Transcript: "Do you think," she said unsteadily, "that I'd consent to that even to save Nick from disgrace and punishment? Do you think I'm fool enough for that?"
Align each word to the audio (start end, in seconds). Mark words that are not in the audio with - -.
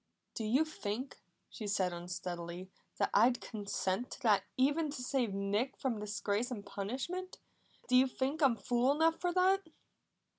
"Do 0.33 0.43
you 0.45 0.65
think," 0.65 1.19
she 1.47 1.67
said 1.67 1.93
unsteadily, 1.93 2.71
"that 2.97 3.11
I'd 3.13 3.39
consent 3.39 4.09
to 4.13 4.19
that 4.23 4.45
even 4.57 4.89
to 4.89 5.03
save 5.03 5.31
Nick 5.31 5.77
from 5.77 5.99
disgrace 5.99 6.49
and 6.49 6.65
punishment? 6.65 7.37
Do 7.87 7.95
you 7.95 8.07
think 8.07 8.41
I'm 8.41 8.55
fool 8.55 8.93
enough 8.93 9.19
for 9.21 9.31
that?" 9.31 9.61